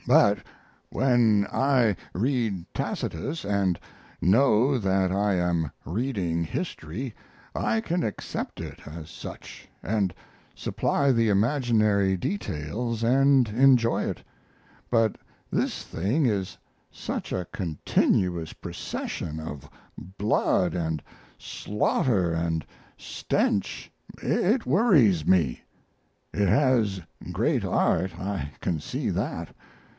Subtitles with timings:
[0.07, 0.39] But
[0.89, 3.79] when I read Tacitus and
[4.19, 7.13] know that I am reading history
[7.53, 10.11] I can accept it as such and
[10.55, 14.23] supply the imaginary details and enjoy it,
[14.89, 15.17] but
[15.51, 16.57] this thing is
[16.89, 19.69] such a continuous procession of
[20.17, 21.03] blood and
[21.37, 22.65] slaughter and
[22.97, 23.91] stench
[24.21, 25.61] it worries me.
[26.33, 29.55] It has great art I can see that.